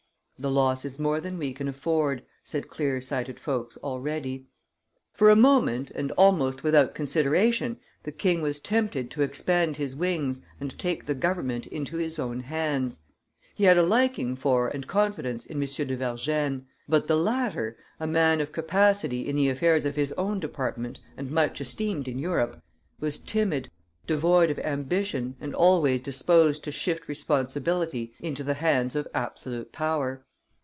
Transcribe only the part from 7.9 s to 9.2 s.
the king was tempted